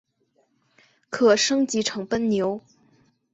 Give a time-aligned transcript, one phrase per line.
[1.11, 2.59] 可升级成奔牛。